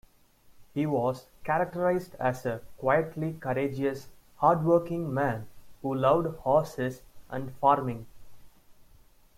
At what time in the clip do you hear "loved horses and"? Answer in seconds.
5.93-7.53